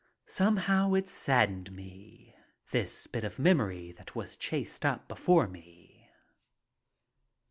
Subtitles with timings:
[0.25, 2.33] Somehow it saddened me,
[2.71, 6.09] this bit of memory that was chased up before me.